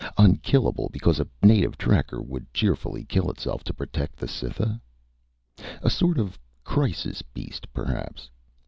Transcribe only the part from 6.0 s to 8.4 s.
of crisis beast, perhaps?